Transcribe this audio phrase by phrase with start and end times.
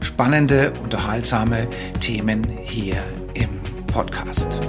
[0.00, 1.68] spannende, unterhaltsame
[2.00, 2.96] Themen hier
[3.34, 4.60] im Podcast.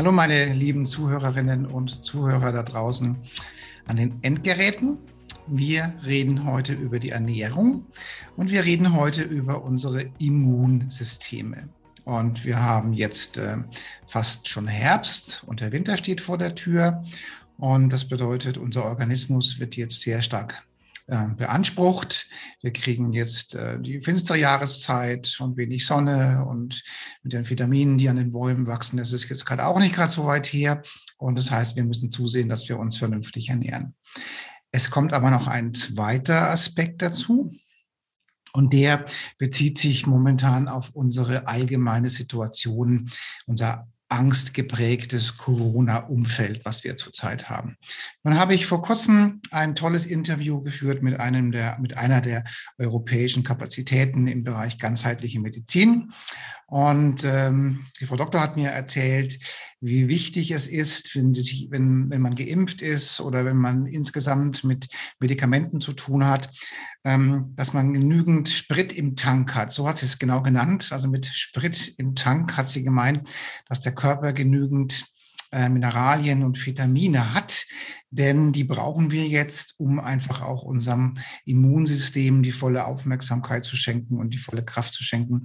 [0.00, 3.16] Hallo meine lieben Zuhörerinnen und Zuhörer da draußen
[3.86, 4.96] an den Endgeräten.
[5.52, 7.86] Wir reden heute über die Ernährung
[8.36, 11.68] und wir reden heute über unsere Immunsysteme.
[12.04, 13.56] Und wir haben jetzt äh,
[14.06, 17.02] fast schon Herbst und der Winter steht vor der Tür.
[17.56, 20.68] Und das bedeutet, unser Organismus wird jetzt sehr stark
[21.08, 22.28] äh, beansprucht.
[22.62, 26.84] Wir kriegen jetzt äh, die finstere Jahreszeit und wenig Sonne und
[27.24, 30.12] mit den Vitaminen, die an den Bäumen wachsen, das ist jetzt gerade auch nicht gerade
[30.12, 30.80] so weit her.
[31.18, 33.94] Und das heißt, wir müssen zusehen, dass wir uns vernünftig ernähren.
[34.72, 37.52] Es kommt aber noch ein zweiter Aspekt dazu.
[38.52, 39.04] Und der
[39.38, 43.08] bezieht sich momentan auf unsere allgemeine Situation,
[43.46, 47.76] unser angstgeprägtes Corona-Umfeld, was wir zurzeit haben.
[48.24, 52.42] Dann habe ich vor kurzem ein tolles Interview geführt mit einem der, mit einer der
[52.76, 56.10] europäischen Kapazitäten im Bereich ganzheitliche Medizin.
[56.66, 59.38] Und ähm, die Frau Doktor hat mir erzählt,
[59.80, 61.34] wie wichtig es ist, wenn,
[61.70, 66.50] wenn, wenn man geimpft ist oder wenn man insgesamt mit Medikamenten zu tun hat,
[67.04, 69.72] ähm, dass man genügend Sprit im Tank hat.
[69.72, 70.92] So hat sie es genau genannt.
[70.92, 73.28] Also mit Sprit im Tank hat sie gemeint,
[73.68, 75.06] dass der Körper genügend
[75.52, 77.66] äh, Mineralien und Vitamine hat,
[78.10, 84.18] denn die brauchen wir jetzt, um einfach auch unserem Immunsystem die volle Aufmerksamkeit zu schenken
[84.18, 85.44] und die volle Kraft zu schenken.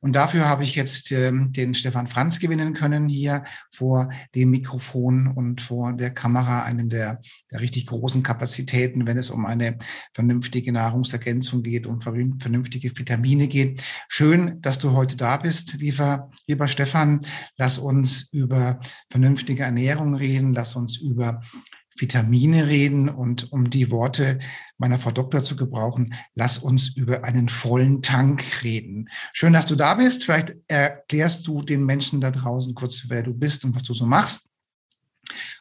[0.00, 5.28] Und dafür habe ich jetzt ähm, den Stefan Franz gewinnen können hier vor dem Mikrofon
[5.28, 9.78] und vor der Kamera, einem der, der richtig großen Kapazitäten, wenn es um eine
[10.12, 13.82] vernünftige Nahrungsergänzung geht, um vernünftige Vitamine geht.
[14.08, 17.20] Schön, dass du heute da bist, lieber, lieber Stefan.
[17.56, 18.80] Lass uns über
[19.10, 20.52] vernünftige Ernährung reden.
[20.52, 21.40] Lass uns über
[21.96, 24.38] Vitamine reden und um die Worte
[24.78, 29.08] meiner Frau Doktor zu gebrauchen, lass uns über einen vollen Tank reden.
[29.32, 30.24] Schön, dass du da bist.
[30.24, 34.06] Vielleicht erklärst du den Menschen da draußen kurz, wer du bist und was du so
[34.06, 34.50] machst.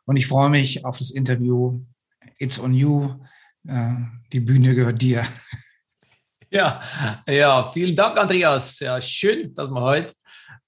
[0.05, 1.81] Und ich freue mich auf das Interview.
[2.37, 3.15] It's on you.
[3.67, 3.95] Äh,
[4.31, 5.25] die Bühne gehört dir.
[6.53, 6.81] Ja,
[7.29, 8.79] ja, vielen Dank, Andreas.
[8.81, 10.13] Ja, schön, dass wir heute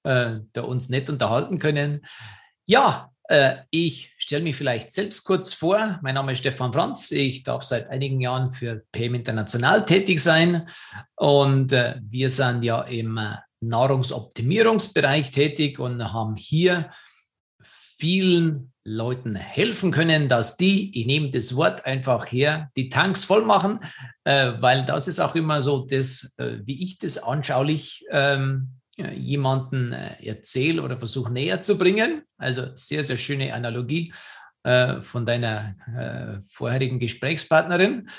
[0.03, 2.05] äh, da uns nett unterhalten können.
[2.65, 3.12] Ja,
[3.71, 5.99] ich stelle mich vielleicht selbst kurz vor.
[6.01, 7.11] Mein Name ist Stefan Franz.
[7.11, 10.67] Ich darf seit einigen Jahren für PM International tätig sein.
[11.15, 16.91] Und äh, wir sind ja im äh, Nahrungsoptimierungsbereich tätig und haben hier
[17.63, 23.45] vielen Leuten helfen können, dass die, ich nehme das Wort einfach her, die Tanks voll
[23.45, 23.79] machen,
[24.25, 30.83] weil das ist auch immer so das, wie ich das anschaulich ähm, jemanden äh, erzähle
[30.83, 32.23] oder versuche näher zu bringen.
[32.43, 34.13] Also sehr, sehr schöne Analogie
[34.63, 38.09] äh, von deiner äh, vorherigen Gesprächspartnerin.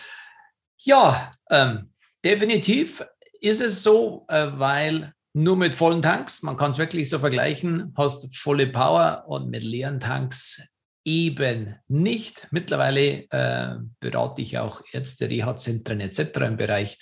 [0.79, 1.91] Ja, ähm,
[2.25, 3.05] definitiv
[3.41, 7.93] ist es so, äh, weil nur mit vollen Tanks, man kann es wirklich so vergleichen,
[7.97, 10.75] hast volle Power und mit leeren Tanks
[11.05, 12.49] eben nicht.
[12.51, 16.41] Mittlerweile äh, berate ich auch Ärzte, Reha-Zentren etc.
[16.43, 16.99] im Bereich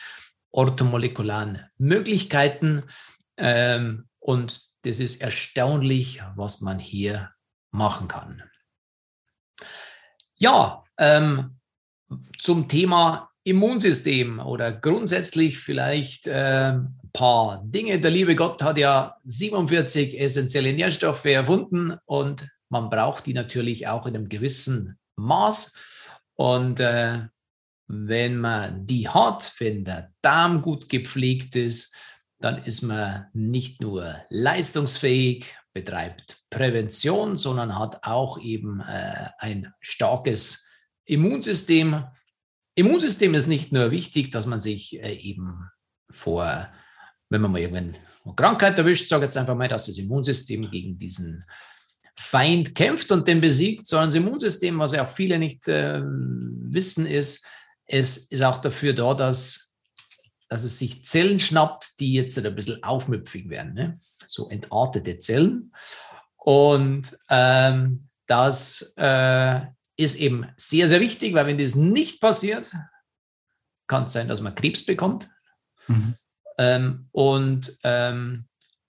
[0.51, 2.83] orthomolekularen Möglichkeiten.
[3.37, 7.31] Ähm, und das ist erstaunlich, was man hier
[7.71, 8.43] machen kann.
[10.37, 11.59] Ja, ähm,
[12.39, 16.79] zum Thema Immunsystem oder grundsätzlich vielleicht äh,
[17.13, 18.01] paar Dinge.
[18.01, 24.07] Der liebe Gott hat ja 47 essentielle Nährstoffe erfunden und man braucht die natürlich auch
[24.07, 25.77] in einem gewissen Maß.
[26.35, 27.27] Und äh,
[27.87, 31.95] wenn man die hat, wenn der Darm gut gepflegt ist,
[32.45, 40.67] dann ist man nicht nur leistungsfähig, betreibt Prävention, sondern hat auch eben äh, ein starkes
[41.07, 42.05] Immunsystem.
[42.75, 45.71] Immunsystem ist nicht nur wichtig, dass man sich äh, eben
[46.11, 46.69] vor,
[47.31, 50.99] wenn man mal irgendwann eine Krankheit erwischt, sage jetzt einfach mal, dass das Immunsystem gegen
[50.99, 51.45] diesen
[52.17, 57.07] Feind kämpft und den besiegt, sondern das Immunsystem, was ja auch viele nicht äh, wissen,
[57.07, 57.47] ist,
[57.87, 59.72] es ist auch dafür da, dass
[60.53, 63.99] dass es sich Zellen schnappt, die jetzt ein bisschen aufmüpfig werden, ne?
[64.27, 65.73] so entartete Zellen.
[66.37, 69.63] Und ähm, das äh,
[69.97, 72.71] ist eben sehr, sehr wichtig, weil wenn das nicht passiert,
[73.87, 75.31] kann es sein, dass man Krebs bekommt.
[75.87, 76.17] Mhm.
[76.59, 78.45] Ähm, und ähm,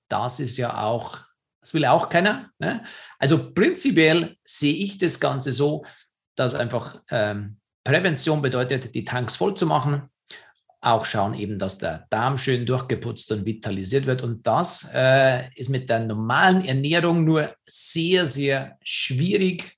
[0.10, 1.22] das ist ja auch,
[1.62, 2.52] das will auch keiner.
[2.60, 2.84] Ne?
[3.20, 5.86] Also prinzipiell sehe ich das Ganze so,
[6.36, 10.10] dass einfach ähm, Prävention bedeutet, die Tanks voll zu machen,
[10.86, 14.22] auch schauen eben, dass der Darm schön durchgeputzt und vitalisiert wird.
[14.22, 19.78] Und das äh, ist mit der normalen Ernährung nur sehr, sehr schwierig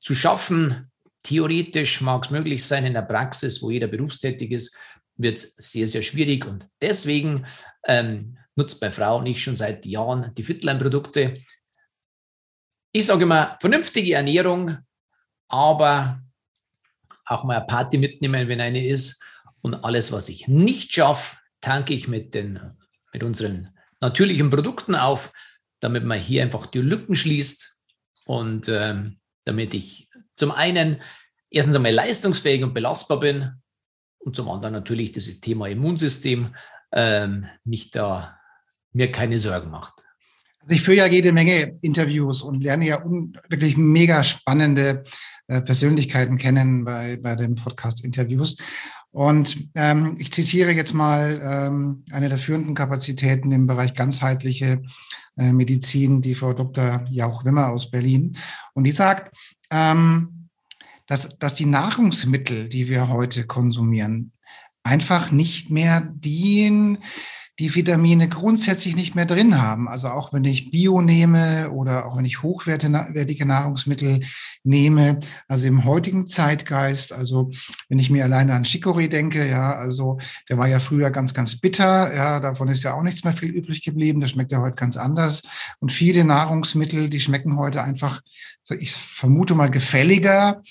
[0.00, 0.90] zu schaffen.
[1.24, 4.76] Theoretisch mag es möglich sein, in der Praxis, wo jeder berufstätig ist,
[5.16, 6.46] wird es sehr, sehr schwierig.
[6.46, 7.46] Und deswegen
[7.84, 11.40] ähm, nutzt bei Frau nicht schon seit Jahren die Fitline-Produkte.
[12.92, 14.78] Ich sage immer, vernünftige Ernährung,
[15.48, 16.22] aber
[17.24, 19.22] auch mal eine Party mitnehmen, wenn eine ist
[19.66, 22.60] und alles, was ich nicht schaffe, tanke ich mit, den,
[23.12, 23.70] mit unseren
[24.00, 25.32] natürlichen Produkten auf,
[25.80, 27.80] damit man hier einfach die Lücken schließt
[28.26, 31.02] und ähm, damit ich zum einen
[31.50, 33.60] erstens einmal leistungsfähig und belastbar bin
[34.18, 36.54] und zum anderen natürlich das Thema Immunsystem
[36.92, 38.38] ähm, mich da
[38.92, 39.94] mir keine Sorgen macht.
[40.60, 43.02] Also ich führe ja jede Menge Interviews und lerne ja
[43.48, 45.02] wirklich mega spannende
[45.48, 48.56] äh, Persönlichkeiten kennen bei, bei den Podcast-Interviews.
[49.16, 54.82] Und ähm, ich zitiere jetzt mal ähm, eine der führenden Kapazitäten im Bereich ganzheitliche
[55.38, 57.02] äh, Medizin, die Frau Dr.
[57.08, 58.36] Jauch Wimmer aus Berlin.
[58.74, 59.34] Und die sagt,
[59.70, 60.50] ähm,
[61.06, 64.32] dass, dass die Nahrungsmittel, die wir heute konsumieren,
[64.82, 66.98] einfach nicht mehr dienen,
[67.58, 69.88] die Vitamine grundsätzlich nicht mehr drin haben.
[69.88, 74.20] Also auch wenn ich Bio nehme oder auch wenn ich hochwertige Nahrungsmittel
[74.62, 75.18] nehme,
[75.48, 77.50] also im heutigen Zeitgeist, also
[77.88, 80.18] wenn ich mir alleine an Chicorée denke, ja, also
[80.48, 83.50] der war ja früher ganz, ganz bitter, ja, davon ist ja auch nichts mehr viel
[83.50, 85.42] übrig geblieben, der schmeckt ja heute ganz anders.
[85.80, 88.20] Und viele Nahrungsmittel, die schmecken heute einfach,
[88.78, 90.62] ich vermute mal, gefälliger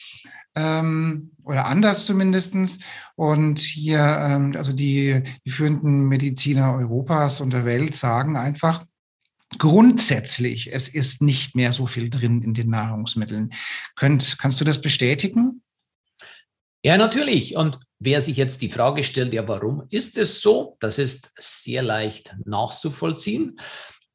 [0.55, 2.79] ähm, oder anders zumindestens.
[3.15, 8.83] Und hier, ähm, also die, die führenden Mediziner Europas und der Welt sagen einfach,
[9.57, 13.53] grundsätzlich, es ist nicht mehr so viel drin in den Nahrungsmitteln.
[13.95, 15.61] Könnt, kannst du das bestätigen?
[16.83, 17.55] Ja, natürlich.
[17.55, 20.77] Und wer sich jetzt die Frage stellt, ja, warum ist es so?
[20.79, 23.59] Das ist sehr leicht nachzuvollziehen.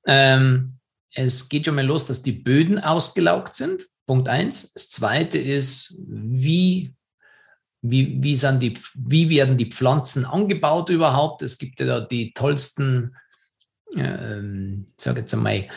[0.06, 0.78] Ähm,
[1.12, 3.86] es geht schon mal los, dass die Böden ausgelaugt sind.
[4.10, 4.72] Punkt eins.
[4.72, 6.92] Das zweite ist, wie,
[7.80, 11.42] wie, wie, sind die, wie werden die Pflanzen angebaut überhaupt?
[11.42, 13.14] Es gibt ja da die tollsten,
[13.94, 15.68] ähm, sage jetzt einmal,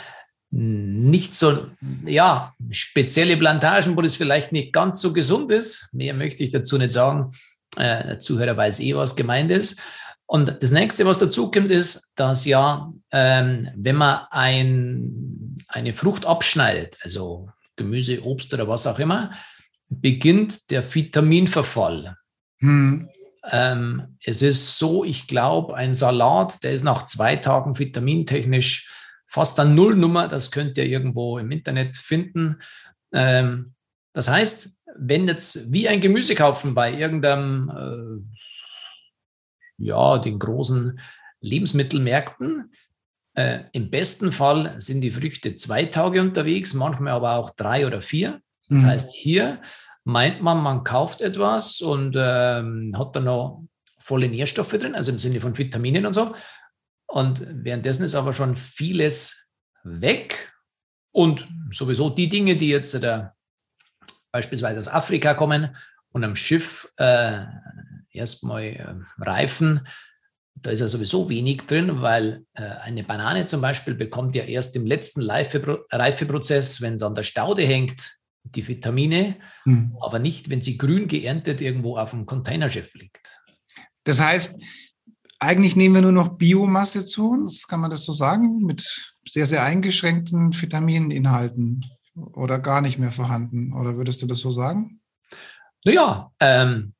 [0.49, 1.67] nicht so,
[2.07, 5.93] ja, spezielle Plantagen, wo das vielleicht nicht ganz so gesund ist.
[5.93, 7.29] Mehr möchte ich dazu nicht sagen.
[7.75, 9.79] Äh, der Zuhörer weiß eh, was gemeint ist.
[10.25, 16.25] Und das nächste, was dazu kommt, ist, dass ja, ähm, wenn man ein, eine Frucht
[16.25, 19.31] abschneidet, also Gemüse, Obst oder was auch immer,
[19.89, 22.17] beginnt der Vitaminverfall.
[22.59, 23.09] Hm.
[23.51, 28.89] Ähm, es ist so, ich glaube, ein Salat, der ist nach zwei Tagen vitamintechnisch
[29.27, 30.27] fast an Nullnummer.
[30.27, 32.61] Das könnt ihr irgendwo im Internet finden.
[33.11, 33.73] Ähm,
[34.13, 38.43] das heißt, wenn jetzt wie ein Gemüse kaufen bei irgendeinem, äh,
[39.77, 40.99] ja, den großen
[41.41, 42.71] Lebensmittelmärkten,
[43.35, 48.01] äh, Im besten Fall sind die Früchte zwei Tage unterwegs, manchmal aber auch drei oder
[48.01, 48.41] vier.
[48.69, 48.87] Das mhm.
[48.87, 49.61] heißt, hier
[50.03, 53.63] meint man, man kauft etwas und ähm, hat dann noch
[53.97, 56.35] volle Nährstoffe drin, also im Sinne von Vitaminen und so.
[57.07, 59.49] Und währenddessen ist aber schon vieles
[59.83, 60.53] weg.
[61.11, 63.25] Und sowieso die Dinge, die jetzt äh,
[64.31, 65.75] beispielsweise aus Afrika kommen
[66.11, 67.45] und am Schiff äh,
[68.11, 69.87] erstmal äh, reifen,
[70.63, 74.75] da ist ja sowieso wenig drin, weil äh, eine Banane zum Beispiel bekommt ja erst
[74.75, 79.95] im letzten Reifeprozess, wenn es an der Staude hängt, die Vitamine, hm.
[80.01, 83.41] aber nicht, wenn sie grün geerntet irgendwo auf dem Containerschiff liegt.
[84.03, 84.59] Das heißt,
[85.39, 89.47] eigentlich nehmen wir nur noch Biomasse zu uns, kann man das so sagen, mit sehr,
[89.47, 93.73] sehr eingeschränkten Vitamininhalten oder gar nicht mehr vorhanden.
[93.73, 95.01] Oder würdest du das so sagen?
[95.83, 96.93] Naja, ähm,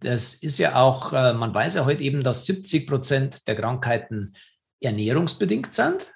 [0.00, 4.34] das ist ja auch, äh, man weiß ja heute eben, dass 70 Prozent der Krankheiten
[4.80, 6.06] ernährungsbedingt sind.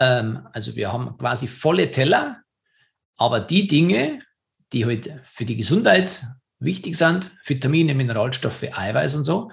[0.00, 2.42] Ähm, also wir haben quasi volle Teller,
[3.16, 4.20] aber die Dinge,
[4.72, 6.24] die heute halt für die Gesundheit
[6.58, 9.50] wichtig sind, Vitamine, Mineralstoffe, Eiweiß und so,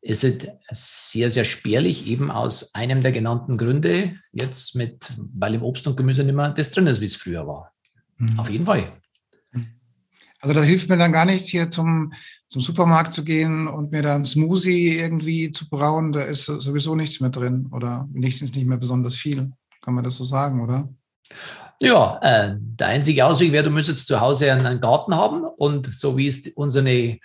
[0.00, 5.86] ist sehr, sehr spärlich, eben aus einem der genannten Gründe, jetzt mit, weil im Obst
[5.86, 7.72] und Gemüse nicht mehr das drin ist, wie es früher war.
[8.18, 8.38] Mhm.
[8.38, 8.92] Auf jeden Fall.
[10.40, 12.12] Also das hilft mir dann gar nichts, hier zum,
[12.54, 16.12] zum Supermarkt zu gehen und mir dann Smoothie irgendwie zu brauen.
[16.12, 19.50] Da ist sowieso nichts mehr drin oder nichts nicht mehr besonders viel.
[19.82, 20.88] Kann man das so sagen, oder?
[21.82, 26.16] Ja, äh, der einzige Ausweg wäre, du müsstest zu Hause einen Garten haben und so
[26.16, 27.18] wie es unsere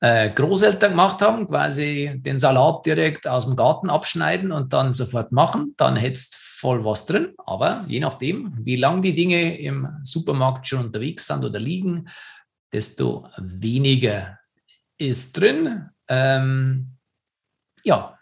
[0.00, 5.30] äh, Großeltern gemacht haben, quasi den Salat direkt aus dem Garten abschneiden und dann sofort
[5.30, 7.34] machen, dann hättest voll was drin.
[7.46, 12.08] Aber je nachdem, wie lange die Dinge im Supermarkt schon unterwegs sind oder liegen,
[12.72, 14.40] desto weniger
[15.08, 15.88] ist drin.
[16.08, 16.96] Ähm,
[17.84, 18.18] ja,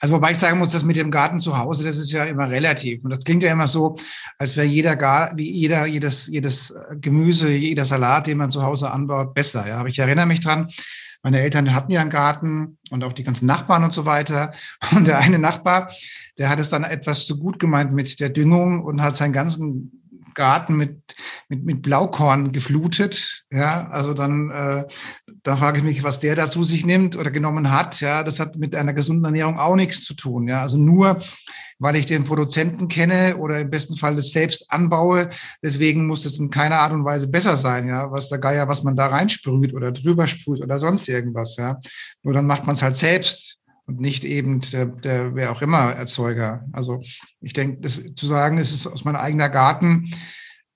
[0.00, 2.48] also wobei ich sagen muss, das mit dem Garten zu Hause, das ist ja immer
[2.48, 3.02] relativ.
[3.04, 3.96] Und das klingt ja immer so,
[4.38, 8.92] als wäre jeder, Gar wie jeder, jedes, jedes Gemüse, jeder Salat, den man zu Hause
[8.92, 9.66] anbaut, besser.
[9.66, 10.68] Ja, aber ich erinnere mich dran,
[11.22, 14.52] meine Eltern hatten ja einen Garten und auch die ganzen Nachbarn und so weiter.
[14.94, 15.92] Und der eine Nachbar,
[16.38, 20.07] der hat es dann etwas zu gut gemeint mit der Düngung und hat seinen ganzen
[20.38, 21.02] Garten mit,
[21.48, 23.44] mit, mit Blaukorn geflutet.
[23.50, 24.84] Ja, also dann, äh,
[25.42, 28.00] da frage ich mich, was der da zu sich nimmt oder genommen hat.
[28.00, 30.48] Ja, das hat mit einer gesunden Ernährung auch nichts zu tun.
[30.48, 31.18] Ja, also nur,
[31.80, 35.28] weil ich den Produzenten kenne oder im besten Fall das selbst anbaue.
[35.62, 38.84] Deswegen muss es in keiner Art und Weise besser sein, ja, was der Geier, was
[38.84, 41.80] man da reinsprüht oder drüber sprüht oder sonst irgendwas, ja.
[42.22, 43.57] Nur dann macht man es halt selbst
[43.88, 46.64] und nicht eben der, der wer auch immer Erzeuger.
[46.72, 47.00] Also
[47.40, 50.10] ich denke, das zu sagen, es ist aus meinem eigenen Garten,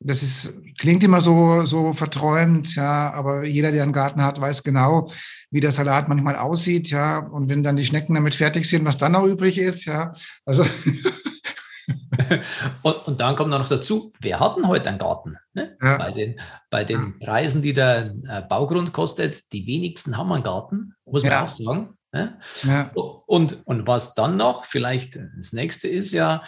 [0.05, 4.65] das ist, klingt immer so, so verträumt, ja, aber jeder, der einen Garten hat, weiß
[4.65, 5.11] genau,
[5.51, 7.19] wie der Salat manchmal aussieht, ja.
[7.19, 10.13] Und wenn dann die Schnecken damit fertig sind, was dann noch übrig ist, ja.
[10.45, 10.65] Also.
[12.83, 15.37] und, und, dann kommt noch dazu, wer hat denn heute einen Garten?
[15.53, 15.77] Ne?
[15.81, 15.99] Ja.
[15.99, 16.41] Bei, den,
[16.71, 21.33] bei den Preisen, die der äh, Baugrund kostet, die wenigsten haben einen Garten, muss man
[21.33, 21.47] ja.
[21.47, 21.97] auch sagen.
[22.13, 22.39] Ne?
[22.65, 22.91] Ja.
[22.95, 26.45] Und, und was dann noch, vielleicht das nächste ist ja,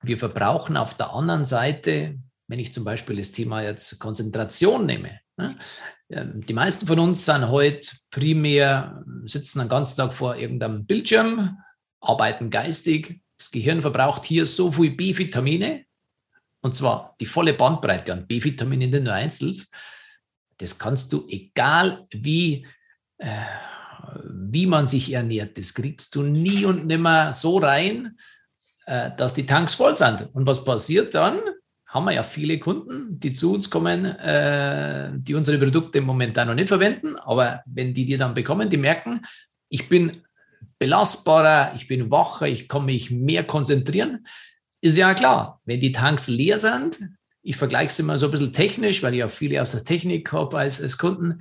[0.00, 5.20] wir verbrauchen auf der anderen Seite, wenn ich zum Beispiel das Thema jetzt Konzentration nehme.
[5.36, 5.56] Ne?
[6.10, 11.58] Die meisten von uns sind heute primär, sitzen den ganzen Tag vor irgendeinem Bildschirm,
[12.00, 13.20] arbeiten geistig.
[13.36, 15.84] Das Gehirn verbraucht hier so viel B-Vitamine,
[16.60, 19.70] und zwar die volle Bandbreite an B-Vitaminen, nicht nur Einzels.
[20.56, 22.66] Das kannst du, egal wie
[23.18, 23.28] äh,
[24.24, 28.18] wie man sich ernährt, das kriegst du nie und nimmer so rein,
[28.86, 30.28] äh, dass die Tanks voll sind.
[30.32, 31.38] Und was passiert dann?
[31.86, 36.54] Haben wir ja viele Kunden, die zu uns kommen, äh, die unsere Produkte momentan noch
[36.54, 39.24] nicht verwenden, aber wenn die die dann bekommen, die merken,
[39.68, 40.22] ich bin
[40.78, 44.26] belastbarer, ich bin wacher, ich kann mich mehr konzentrieren.
[44.80, 46.98] Ist ja klar, wenn die Tanks leer sind,
[47.42, 50.32] ich vergleiche es immer so ein bisschen technisch, weil ich auch viele aus der Technik
[50.32, 51.40] habe als, als Kunden,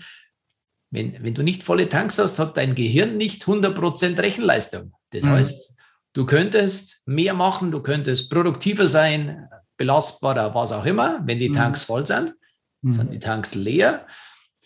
[0.98, 4.94] wenn, wenn du nicht volle Tanks hast, hat dein Gehirn nicht 100% Rechenleistung.
[5.12, 5.30] Das mhm.
[5.30, 5.75] heißt,
[6.13, 11.56] du könntest mehr machen, du könntest produktiver sein, belastbarer, was auch immer, wenn die mhm.
[11.56, 12.34] Tanks voll sind.
[12.82, 12.92] Mhm.
[12.92, 14.08] Sind die Tanks leer,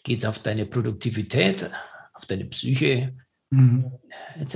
[0.04, 1.70] geht es auf deine Produktivität,
[2.14, 3.14] auf deine Psyche
[3.50, 3.92] mhm.
[4.40, 4.56] etc.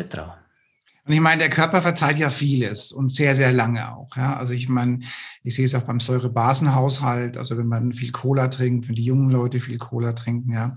[1.08, 4.18] Und ich meine, der Körper verzeiht ja vieles und sehr, sehr lange auch.
[4.18, 4.38] Ja?
[4.38, 5.00] Also ich meine,
[5.44, 9.30] ich sehe es auch beim Säurebasenhaushalt, also wenn man viel Cola trinkt, wenn die jungen
[9.30, 10.74] Leute viel Cola trinken, ja.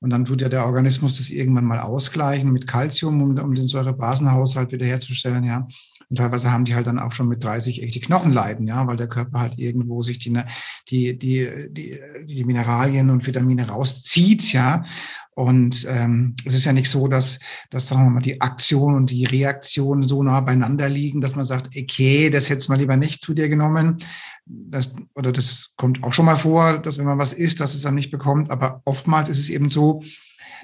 [0.00, 3.66] Und dann tut ja der Organismus das irgendwann mal ausgleichen mit Kalzium, um, um den
[3.66, 5.66] Säurebasenhaushalt wiederherzustellen, ja.
[6.10, 9.08] Und teilweise haben die halt dann auch schon mit 30 echte Knochenleiden, ja, weil der
[9.08, 10.38] Körper halt irgendwo sich die,
[10.90, 14.82] die, die, die, die Mineralien und Vitamine rauszieht, ja.
[15.34, 17.38] Und ähm, es ist ja nicht so, dass,
[17.70, 21.46] dass sagen wir mal, die Aktion und die Reaktion so nah beieinander liegen, dass man
[21.46, 23.98] sagt, okay, das hättest du mal lieber nicht zu dir genommen.
[24.44, 27.82] Das, oder das kommt auch schon mal vor, dass wenn man was isst, dass es
[27.82, 28.50] dann nicht bekommt.
[28.50, 30.02] Aber oftmals ist es eben so,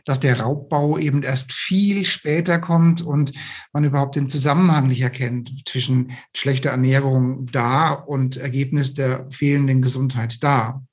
[0.05, 3.33] dass der Raubbau eben erst viel später kommt und
[3.73, 10.43] man überhaupt den Zusammenhang nicht erkennt zwischen schlechter Ernährung da und Ergebnis der fehlenden Gesundheit
[10.43, 10.85] da.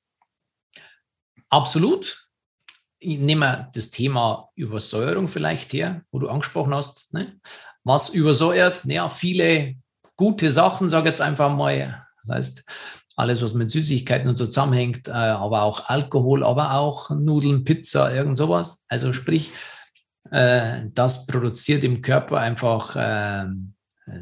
[1.50, 2.25] Absolut.
[3.06, 7.14] Ich nehme das Thema Übersäuerung vielleicht her, wo du angesprochen hast.
[7.14, 7.40] Ne?
[7.84, 8.84] Was übersäuert?
[8.86, 9.76] Naja, viele
[10.16, 12.04] gute Sachen, sage jetzt einfach mal.
[12.24, 12.66] Das heißt,
[13.16, 18.14] alles, was mit Süßigkeiten und so zusammenhängt, äh, aber auch Alkohol, aber auch Nudeln, Pizza,
[18.14, 18.86] irgend sowas.
[18.90, 19.52] Also sprich,
[20.32, 23.46] äh, das produziert im Körper einfach äh,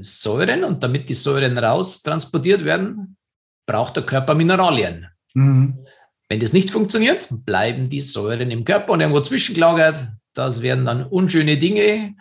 [0.01, 3.17] Säuren und damit die Säuren raus transportiert werden,
[3.65, 5.07] braucht der Körper Mineralien.
[5.33, 5.85] Mhm.
[6.29, 10.05] Wenn das nicht funktioniert, bleiben die Säuren im Körper und irgendwo zwischengelagert.
[10.33, 12.15] Das werden dann unschöne Dinge,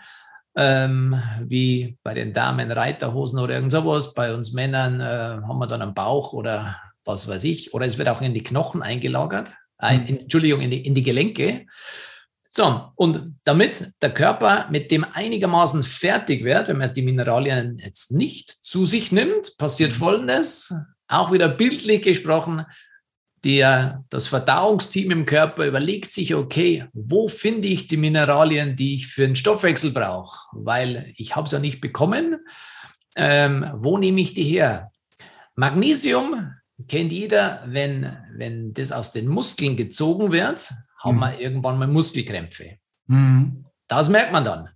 [0.57, 4.15] ähm, wie bei den Damen Reiterhosen oder irgend sowas.
[4.15, 5.05] Bei uns Männern äh,
[5.47, 7.75] haben wir dann einen Bauch oder was weiß ich.
[7.75, 9.53] Oder es wird auch in die Knochen eingelagert.
[9.79, 10.19] Ein, mhm.
[10.19, 11.67] Entschuldigung, in die, in die Gelenke.
[12.49, 18.13] So, und damit der Körper mit dem einigermaßen fertig wird, wenn man die Mineralien jetzt
[18.13, 19.97] nicht zu sich nimmt, passiert mhm.
[19.97, 20.75] Folgendes,
[21.09, 22.67] auch wieder bildlich gesprochen,
[23.45, 29.09] der, das Verdauungsteam im Körper überlegt sich, okay, wo finde ich die Mineralien, die ich
[29.09, 30.49] für den Stoffwechsel brauche?
[30.53, 32.39] Weil ich habe es ja nicht bekommen.
[33.17, 34.93] Ähm, wo nehme ich die her?
[35.57, 36.53] Magnesium
[36.89, 41.21] kennt jeder, wenn, wenn das aus den Muskeln gezogen wird, haben mhm.
[41.21, 42.79] wir irgendwann mal Muskelkrämpfe.
[43.07, 43.67] Mhm.
[43.89, 44.69] Das merkt man dann.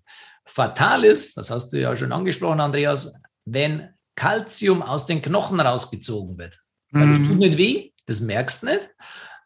[0.44, 6.36] Fatal ist, das hast du ja schon angesprochen, Andreas, wenn Kalzium aus den Knochen rausgezogen
[6.38, 6.58] wird.
[6.90, 7.38] Weil das tut mhm.
[7.38, 8.94] nicht weh, das merkst du nicht.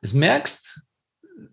[0.02, 0.86] Das merkst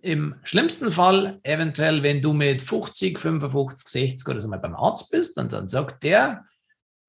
[0.01, 5.11] im schlimmsten Fall eventuell, wenn du mit 50, 55, 60 oder so mal beim Arzt
[5.11, 6.45] bist und dann sagt der,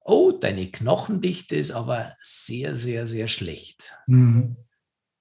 [0.01, 3.97] oh, deine Knochendichte ist aber sehr, sehr, sehr schlecht.
[4.07, 4.57] Mhm.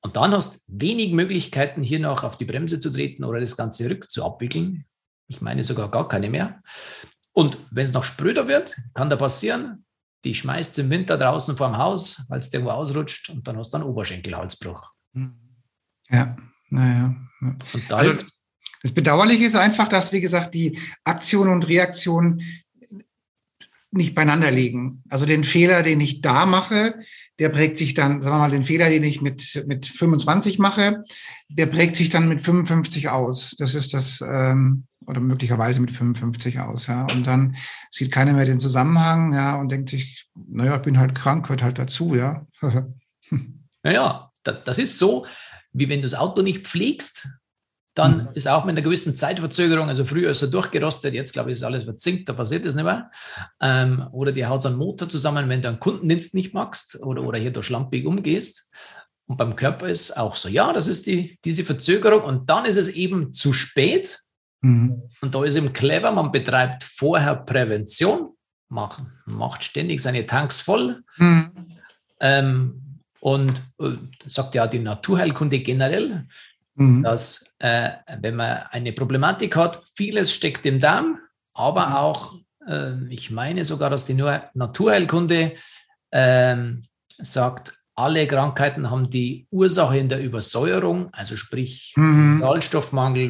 [0.00, 3.56] Und dann hast du wenig Möglichkeiten, hier noch auf die Bremse zu treten oder das
[3.56, 4.86] Ganze rückzuabwickeln.
[5.26, 6.62] Ich meine sogar gar keine mehr.
[7.32, 9.84] Und wenn es noch spröder wird, kann da passieren,
[10.24, 13.78] die schmeißt im Winter draußen vorm Haus, weil es irgendwo ausrutscht und dann hast du
[13.78, 14.92] einen Oberschenkelhalsbruch.
[15.12, 15.34] Mhm.
[16.10, 16.36] Ja,
[16.70, 17.14] naja.
[17.90, 18.14] Also,
[18.82, 22.40] das Bedauerliche ist einfach, dass, wie gesagt, die Aktion und Reaktion
[23.90, 25.02] nicht beieinander liegen.
[25.08, 26.94] Also den Fehler, den ich da mache,
[27.38, 31.04] der prägt sich dann, sagen wir mal, den Fehler, den ich mit, mit 25 mache,
[31.48, 33.54] der prägt sich dann mit 55 aus.
[33.58, 37.06] Das ist das, ähm, oder möglicherweise mit 55 aus, ja.
[37.12, 37.56] Und dann
[37.90, 41.62] sieht keiner mehr den Zusammenhang, ja, und denkt sich, naja, ich bin halt krank, gehört
[41.62, 42.46] halt dazu, ja.
[43.82, 45.26] naja, das ist so,
[45.72, 47.28] wie wenn du das Auto nicht pflegst,
[47.94, 48.28] dann mhm.
[48.34, 51.64] ist auch mit einer gewissen Zeitverzögerung, also früher ist er durchgerostet, jetzt glaube ich, ist
[51.64, 53.10] alles verzinkt, da passiert das nicht mehr.
[53.60, 57.22] Ähm, oder die haut so einen Motor zusammen, wenn du einen Kundendienst nicht magst oder,
[57.22, 58.70] oder hier durch schlampig umgehst.
[59.26, 62.76] Und beim Körper ist auch so, ja, das ist die, diese Verzögerung und dann ist
[62.76, 64.20] es eben zu spät.
[64.60, 65.02] Mhm.
[65.20, 68.30] Und da ist eben clever, man betreibt vorher Prävention,
[68.68, 71.02] macht, macht ständig seine Tanks voll.
[71.16, 71.50] Mhm.
[72.20, 72.82] Ähm,
[73.20, 73.90] und äh,
[74.26, 76.26] sagt ja die Naturheilkunde generell,
[76.74, 77.02] mhm.
[77.02, 81.18] dass äh, wenn man eine Problematik hat, vieles steckt im Darm,
[81.52, 81.92] aber mhm.
[81.94, 82.34] auch,
[82.66, 85.54] äh, ich meine sogar, dass die Naturheilkunde
[86.10, 86.56] äh,
[87.18, 92.40] sagt, alle Krankheiten haben die Ursache in der Übersäuerung, also sprich mhm.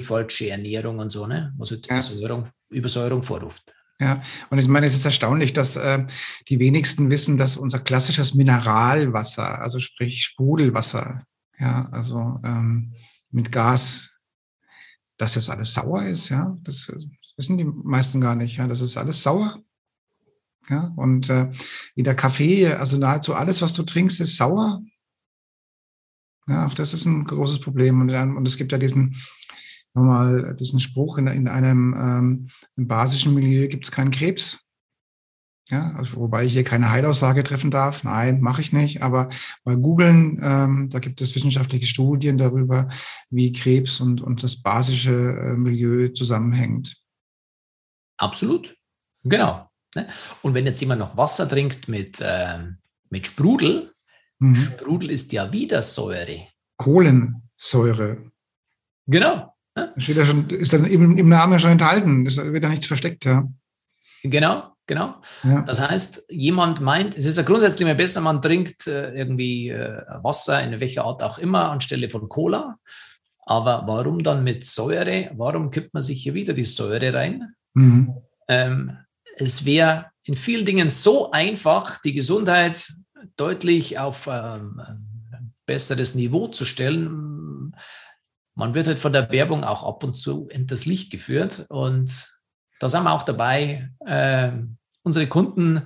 [0.03, 1.55] falsche Ernährung und so, ne?
[1.57, 1.95] was halt ja.
[1.95, 3.75] Übersäuerung, Übersäuerung vorruft.
[4.01, 6.05] Ja, und ich meine, es ist erstaunlich, dass äh,
[6.49, 11.25] die wenigsten wissen, dass unser klassisches Mineralwasser, also sprich Sprudelwasser,
[11.59, 12.93] ja, also ähm,
[13.31, 14.11] mit Gas,
[15.17, 16.55] dass das alles sauer ist, ja.
[16.63, 18.69] Das, das wissen die meisten gar nicht, ja.
[18.69, 19.59] Das ist alles sauer.
[20.71, 21.51] Ja, und äh,
[21.95, 24.83] wie der Kaffee, also nahezu alles, was du trinkst, ist sauer.
[26.47, 28.01] Ja, auch das ist ein großes Problem.
[28.01, 29.17] Und, und es gibt ja diesen,
[29.95, 31.95] nochmal diesen Spruch, in, in einem
[32.77, 34.61] ähm, basischen Milieu gibt es keinen Krebs.
[35.71, 38.03] Ja, also wobei ich hier keine Heilaussage treffen darf.
[38.03, 39.03] Nein, mache ich nicht.
[39.03, 39.29] Aber
[39.65, 42.89] mal googeln, ähm, da gibt es wissenschaftliche Studien darüber,
[43.29, 46.97] wie Krebs und, und das basische äh, Milieu zusammenhängt.
[48.17, 48.77] Absolut.
[49.25, 49.68] Genau.
[49.95, 50.07] Ne?
[50.43, 52.59] Und wenn jetzt jemand noch Wasser trinkt mit, äh,
[53.11, 53.93] mit Sprudel,
[54.39, 54.57] mhm.
[54.57, 56.49] Sprudel ist ja wieder Säure.
[56.77, 58.31] Kohlensäure.
[59.07, 59.55] Genau.
[59.75, 59.93] Ne?
[59.97, 62.27] Steht ja schon, ist dann im, im Namen ja schon enthalten.
[62.27, 63.49] Es wird da nichts versteckt, ja.
[64.23, 64.75] Genau.
[64.89, 65.17] Genau.
[65.45, 65.61] Ja.
[65.61, 70.03] Das heißt, jemand meint, es ist ja grundsätzlich immer besser, man trinkt äh, irgendwie äh,
[70.23, 72.79] Wasser in welcher Art auch immer anstelle von Cola.
[73.45, 75.31] Aber warum dann mit Säure?
[75.37, 77.55] Warum kippt man sich hier wieder die Säure rein?
[77.75, 78.15] Mhm.
[78.49, 78.97] Ähm,
[79.41, 82.93] es wäre in vielen Dingen so einfach, die Gesundheit
[83.37, 87.75] deutlich auf ähm, ein besseres Niveau zu stellen.
[88.55, 92.29] Man wird halt von der Werbung auch ab und zu in das Licht geführt und
[92.81, 95.83] da sind wir auch dabei, ähm, unsere Kunden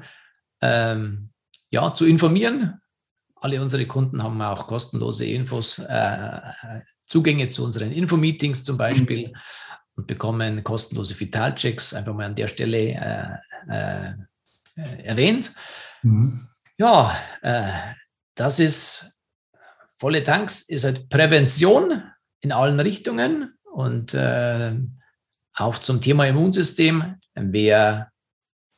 [0.61, 1.31] ähm,
[1.71, 2.81] ja, zu informieren.
[3.37, 6.41] Alle unsere Kunden haben auch kostenlose Infos, äh,
[7.05, 9.37] Zugänge zu unseren Infomeetings zum Beispiel mhm.
[9.97, 15.53] Und bekommen kostenlose Vitalchecks, einfach mal an der Stelle äh, äh, erwähnt.
[16.03, 16.49] Mhm.
[16.79, 17.71] Ja, äh,
[18.35, 19.13] das ist
[19.97, 22.03] volle Tanks, ist halt Prävention
[22.41, 24.75] in allen Richtungen und äh,
[25.55, 27.17] auch zum Thema Immunsystem.
[27.35, 28.13] Wer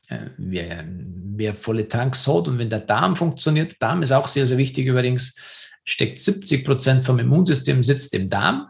[0.09, 4.47] äh, wer, wer volle Tanks hat und wenn der Darm funktioniert, Darm ist auch sehr,
[4.47, 5.37] sehr wichtig übrigens,
[5.85, 8.69] steckt 70 Prozent vom Immunsystem sitzt im Darm.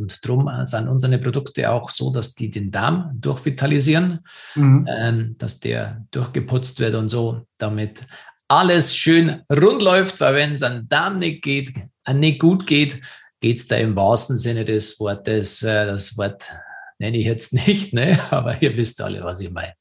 [0.00, 4.20] Und darum sind unsere Produkte auch so, dass die den Darm durchvitalisieren,
[4.54, 4.88] mhm.
[4.90, 8.00] ähm, dass der durchgeputzt wird und so, damit
[8.48, 11.72] alles schön rund läuft, weil wenn es an Darm nicht geht,
[12.04, 13.00] äh, nicht gut geht,
[13.40, 16.48] geht es da im wahrsten Sinne des Wortes, äh, das Wort
[16.98, 18.18] nenne ich jetzt nicht, ne?
[18.30, 19.74] aber ihr wisst alle, was ich meine.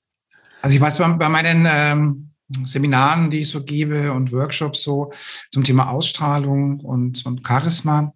[0.62, 2.29] Also ich weiß, bei, bei meinen ähm,
[2.65, 5.12] Seminaren, die ich so gebe und Workshops so
[5.51, 8.13] zum Thema Ausstrahlung und, und Charisma,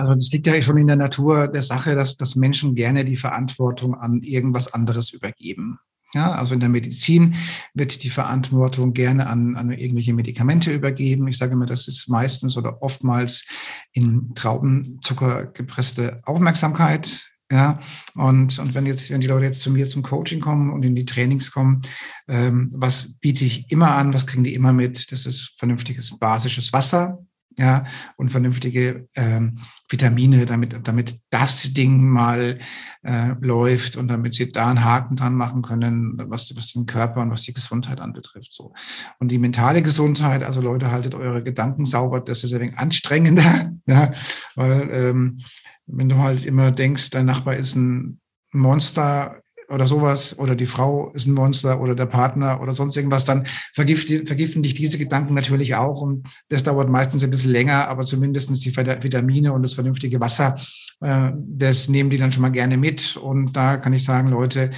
[0.00, 3.16] also das liegt ja schon in der Natur der Sache, dass, dass Menschen gerne die
[3.16, 5.78] Verantwortung an irgendwas anderes übergeben.
[6.14, 7.36] Ja, also in der Medizin
[7.72, 11.28] wird die Verantwortung gerne an, an irgendwelche Medikamente übergeben.
[11.28, 13.46] Ich sage immer, das ist meistens oder oftmals
[13.92, 17.26] in Traubenzucker gepresste Aufmerksamkeit.
[17.52, 17.78] Ja,
[18.14, 20.94] und, und wenn jetzt, wenn die Leute jetzt zu mir zum Coaching kommen und in
[20.94, 21.82] die Trainings kommen,
[22.28, 24.14] ähm, was biete ich immer an?
[24.14, 25.10] Was kriegen die immer mit?
[25.10, 27.18] Das ist vernünftiges basisches Wasser,
[27.60, 27.84] ja,
[28.16, 32.58] und vernünftige ähm, Vitamine, damit, damit das Ding mal
[33.02, 37.20] äh, läuft und damit sie da einen Haken dran machen können, was, was den Körper
[37.20, 38.54] und was die Gesundheit anbetrifft.
[38.54, 38.72] So.
[39.18, 43.72] Und die mentale Gesundheit, also Leute, haltet eure Gedanken sauber, das ist ein wenig anstrengender,
[43.86, 44.10] ja,
[44.54, 45.40] weil ähm,
[45.86, 48.20] wenn du halt immer denkst, dein Nachbar ist ein
[48.52, 53.24] Monster, oder sowas oder die Frau ist ein Monster oder der Partner oder sonst irgendwas,
[53.24, 57.88] dann vergiften, vergiften dich diese Gedanken natürlich auch und das dauert meistens ein bisschen länger,
[57.88, 60.56] aber zumindest die Vitamine und das vernünftige Wasser,
[61.00, 64.70] äh, das nehmen die dann schon mal gerne mit und da kann ich sagen, Leute,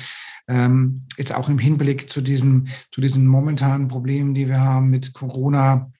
[0.49, 5.13] ähm, jetzt auch im Hinblick zu diesem, zu diesen momentanen Problemen, die wir haben mit
[5.13, 5.91] Corona,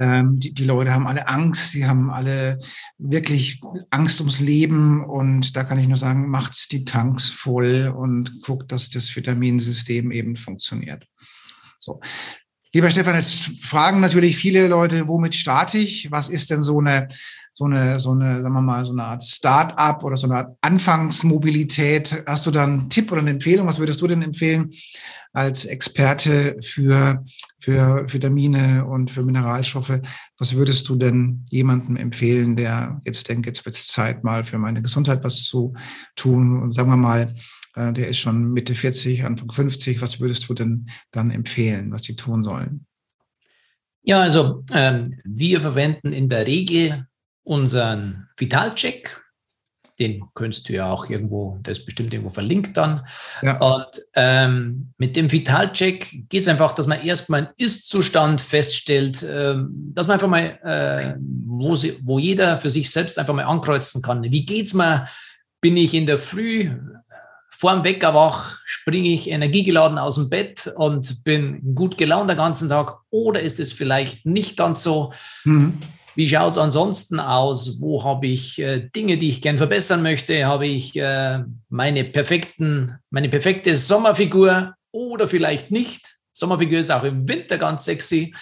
[0.00, 2.58] ähm, die, die Leute haben alle Angst, sie haben alle
[2.98, 3.60] wirklich
[3.90, 8.72] Angst ums Leben und da kann ich nur sagen, macht die Tanks voll und guckt,
[8.72, 11.06] dass das Vitaminsystem eben funktioniert.
[11.78, 12.00] So.
[12.72, 16.10] Lieber Stefan, jetzt fragen natürlich viele Leute, womit starte ich?
[16.10, 17.08] Was ist denn so eine,
[17.54, 20.56] so eine, so eine, sagen wir mal, so eine Art Start-up oder so eine Art
[20.60, 22.24] Anfangsmobilität?
[22.26, 23.66] Hast du da einen Tipp oder eine Empfehlung?
[23.66, 24.70] Was würdest du denn empfehlen
[25.32, 27.24] als Experte für,
[27.58, 30.00] für Vitamine und für Mineralstoffe?
[30.38, 34.58] Was würdest du denn jemandem empfehlen, der jetzt denkt, jetzt wird es Zeit, mal für
[34.58, 35.74] meine Gesundheit was zu
[36.16, 36.62] tun?
[36.62, 37.34] Und sagen wir mal,
[37.74, 40.00] äh, der ist schon Mitte 40, Anfang 50.
[40.00, 42.86] Was würdest du denn dann empfehlen, was sie tun sollen?
[44.02, 47.06] Ja, also ähm, wir verwenden in der Regel
[47.42, 49.20] unseren Vitalcheck.
[49.98, 53.06] Den könntest du ja auch irgendwo, das ist bestimmt irgendwo verlinkt dann.
[53.42, 53.58] Ja.
[53.58, 59.92] Und ähm, mit dem Vitalcheck geht es einfach, dass man erstmal einen Ist-Zustand feststellt, ähm,
[59.94, 64.00] dass man einfach mal, äh, wo, sie, wo jeder für sich selbst einfach mal ankreuzen
[64.00, 64.22] kann.
[64.22, 65.06] Wie geht's mir?
[65.60, 66.70] Bin ich in der Früh
[67.60, 72.70] vorm Wecker wach, springe ich energiegeladen aus dem Bett und bin gut gelaunt den ganzen
[72.70, 73.00] Tag?
[73.10, 75.12] Oder ist es vielleicht nicht ganz so?
[75.44, 75.78] Mhm.
[76.14, 77.80] Wie schaut es ansonsten aus?
[77.80, 80.46] Wo habe ich äh, Dinge, die ich gern verbessern möchte?
[80.46, 86.16] Habe ich äh, meine perfekten, meine perfekte Sommerfigur oder vielleicht nicht?
[86.32, 88.34] Sommerfigur ist auch im Winter ganz sexy.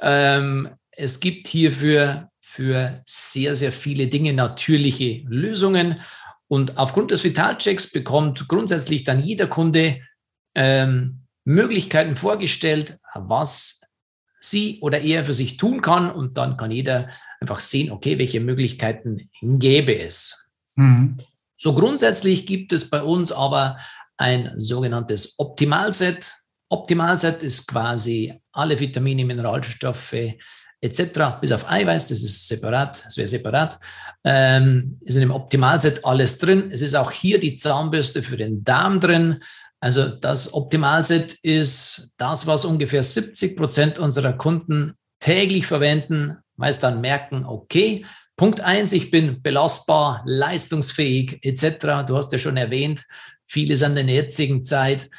[0.00, 6.00] Ähm, es gibt hierfür für sehr, sehr viele Dinge natürliche Lösungen.
[6.48, 10.00] Und aufgrund des Vitalchecks bekommt grundsätzlich dann jeder Kunde
[10.54, 13.82] ähm, Möglichkeiten vorgestellt, was
[14.40, 16.10] sie oder er für sich tun kann.
[16.10, 17.08] Und dann kann jeder
[17.40, 20.50] einfach sehen, okay, welche Möglichkeiten gäbe es.
[20.76, 21.18] Mhm.
[21.56, 23.78] So grundsätzlich gibt es bei uns aber
[24.16, 26.32] ein sogenanntes Optimalset.
[26.68, 30.36] Optimalset ist quasi alle Vitamine, Mineralstoffe
[30.80, 31.40] etc.
[31.40, 33.78] bis auf Eiweiß, das ist separat, das wäre separat,
[34.22, 36.70] ähm, ist in dem Optimalset alles drin.
[36.70, 39.40] Es ist auch hier die Zahnbürste für den Darm drin.
[39.80, 47.00] Also das Optimalset ist das, was ungefähr 70 Prozent unserer Kunden täglich verwenden, meist dann
[47.00, 48.04] merken, okay,
[48.36, 52.06] Punkt eins, ich bin belastbar, leistungsfähig etc.
[52.06, 53.04] Du hast ja schon erwähnt,
[53.44, 55.10] viele sind in der jetzigen Zeit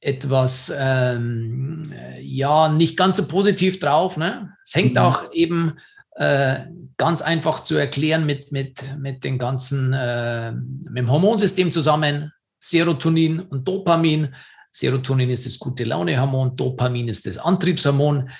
[0.00, 4.16] etwas, ähm, ja, nicht ganz so positiv drauf.
[4.16, 4.52] Ne?
[4.64, 4.98] Es hängt mhm.
[4.98, 5.78] auch eben
[6.16, 6.60] äh,
[6.96, 12.32] ganz einfach zu erklären mit, mit, mit den ganzen, äh, mit dem Hormonsystem zusammen.
[12.58, 14.34] Serotonin und Dopamin.
[14.70, 18.30] Serotonin ist das gute Launehormon, Dopamin ist das Antriebshormon.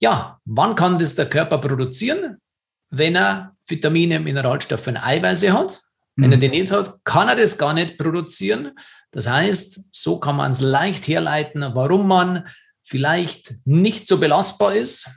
[0.00, 2.38] Ja, wann kann das der Körper produzieren?
[2.90, 5.80] Wenn er Vitamine, Mineralstoffe und Eiweiße hat.
[6.16, 6.40] Wenn er mhm.
[6.40, 8.72] den nicht hat, kann er das gar nicht produzieren.
[9.12, 12.48] Das heißt, so kann man es leicht herleiten, warum man
[12.82, 15.08] vielleicht nicht so belastbar ist.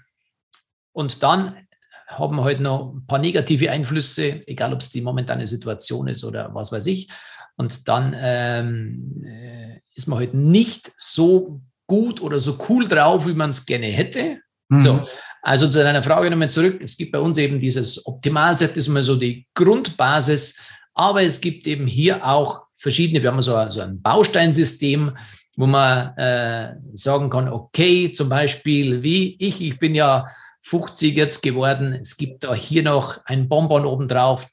[0.92, 1.58] Und dann
[2.06, 6.24] haben wir halt noch ein paar negative Einflüsse, egal ob es die momentane Situation ist
[6.24, 7.10] oder was weiß ich.
[7.58, 13.34] Und dann ähm, äh, ist man halt nicht so gut oder so cool drauf, wie
[13.34, 14.40] man es gerne hätte.
[14.70, 14.82] Mhm.
[14.82, 15.02] So,
[15.42, 16.80] also zu deiner Frage nochmal zurück.
[16.84, 20.58] Es gibt bei uns eben dieses Optimalset, das ist mal so die Grundbasis.
[20.94, 25.16] Aber es gibt eben hier auch verschiedene, wir haben so, so ein Bausteinsystem,
[25.56, 30.28] wo man äh, sagen kann, okay, zum Beispiel wie ich, ich bin ja
[30.62, 34.48] 50 jetzt geworden, es gibt da hier noch ein Bonbon obendrauf,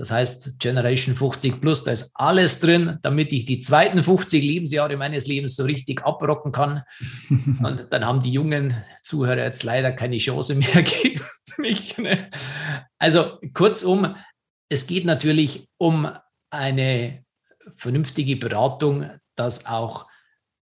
[0.00, 4.96] das heißt Generation 50 Plus, da ist alles drin, damit ich die zweiten 50 Lebensjahre
[4.96, 6.84] meines Lebens so richtig abrocken kann.
[7.28, 11.20] Und dann haben die jungen Zuhörer jetzt leider keine Chance mehr gegen
[11.58, 11.98] mich.
[11.98, 12.30] Ne?
[12.98, 14.16] Also kurzum,
[14.70, 16.08] es geht natürlich um
[16.48, 17.22] eine
[17.76, 20.06] vernünftige Beratung, dass auch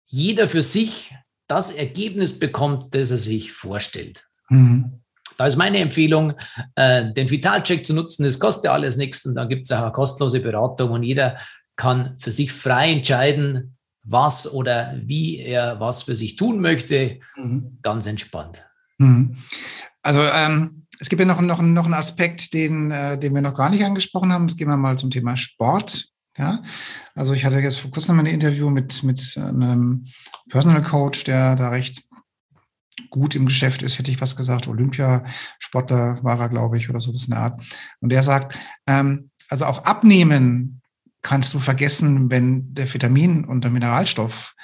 [0.06, 1.14] jeder für sich
[1.46, 4.26] das Ergebnis bekommt, das er sich vorstellt.
[4.48, 5.00] Mhm.
[5.38, 6.34] Da ist meine Empfehlung,
[6.74, 8.24] äh, den Vitalcheck zu nutzen.
[8.24, 11.36] Das kostet ja alles nichts und dann gibt es auch eine kostenlose Beratung und jeder
[11.76, 17.20] kann für sich frei entscheiden, was oder wie er was für sich tun möchte.
[17.36, 17.78] Mhm.
[17.82, 18.64] Ganz entspannt.
[18.98, 19.36] Mhm.
[20.02, 23.54] Also ähm, es gibt ja noch, noch, noch einen Aspekt, den, äh, den wir noch
[23.54, 24.48] gar nicht angesprochen haben.
[24.48, 26.08] Jetzt gehen wir mal zum Thema Sport.
[26.36, 26.60] Ja,
[27.14, 30.06] also ich hatte jetzt vor kurzem ein Interview mit, mit einem
[30.48, 32.07] Personal Coach, der da recht
[33.10, 34.68] gut im Geschäft ist, hätte ich was gesagt.
[34.68, 37.62] Olympiasportler war er, glaube ich, oder so was in der Art.
[38.00, 40.82] Und der sagt, ähm, also auch abnehmen
[41.22, 44.54] kannst du vergessen, wenn der Vitamin- und der Mineralstoffhandel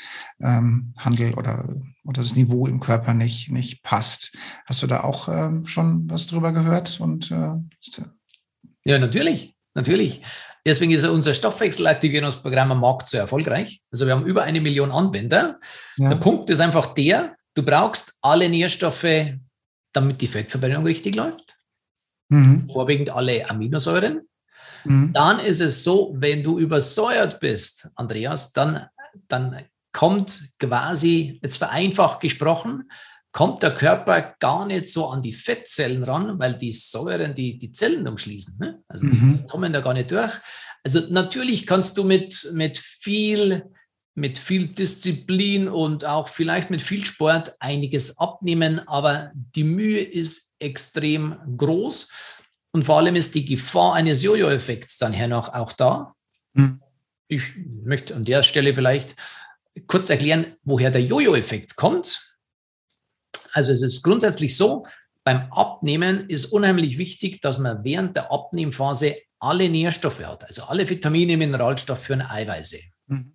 [0.40, 1.68] ähm, oder,
[2.04, 4.36] oder das Niveau im Körper nicht, nicht passt.
[4.66, 7.00] Hast du da auch ähm, schon was drüber gehört?
[7.00, 7.54] Und, äh,
[8.84, 10.22] ja, natürlich, natürlich.
[10.66, 13.82] Deswegen ist unser Stoffwechselaktivierungsprogramm am Markt so erfolgreich.
[13.90, 15.58] Also wir haben über eine Million Anwender.
[15.96, 16.08] Ja.
[16.08, 19.34] Der Punkt ist einfach der, du brauchst alle Nährstoffe,
[19.92, 21.54] damit die Fettverbrennung richtig läuft.
[22.28, 22.68] Mhm.
[22.68, 24.28] Vorwiegend alle Aminosäuren.
[24.84, 25.12] Mhm.
[25.12, 28.86] Dann ist es so, wenn du übersäuert bist, Andreas, dann,
[29.28, 32.90] dann kommt quasi, jetzt vereinfacht gesprochen,
[33.32, 37.72] kommt der Körper gar nicht so an die Fettzellen ran, weil die Säuren die, die
[37.72, 38.58] Zellen umschließen.
[38.58, 38.82] Ne?
[38.88, 39.38] Also mhm.
[39.42, 40.32] die kommen da gar nicht durch.
[40.84, 43.73] Also natürlich kannst du mit, mit viel
[44.14, 50.54] mit viel Disziplin und auch vielleicht mit viel Sport einiges abnehmen, aber die Mühe ist
[50.58, 52.10] extrem groß.
[52.70, 56.14] Und vor allem ist die Gefahr eines Jojo-Effekts dann her noch auch da.
[56.54, 56.80] Mhm.
[57.28, 59.16] Ich möchte an der Stelle vielleicht
[59.86, 62.36] kurz erklären, woher der Jojo-Effekt kommt.
[63.52, 64.86] Also es ist grundsätzlich so,
[65.24, 70.88] beim Abnehmen ist unheimlich wichtig, dass man während der Abnehmphase alle Nährstoffe hat, also alle
[70.88, 72.78] Vitamine, Mineralstoffe und Eiweiße.
[73.06, 73.32] Mhm.